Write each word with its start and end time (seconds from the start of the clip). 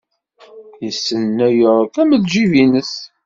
Yessen 0.83 1.21
New 1.39 1.53
York 1.63 1.93
am 2.01 2.09
ljib-nnes. 2.21 2.93